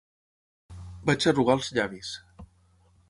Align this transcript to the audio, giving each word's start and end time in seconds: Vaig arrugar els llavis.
Vaig 1.09 1.27
arrugar 1.33 1.57
els 1.59 1.69
llavis. 1.79 2.15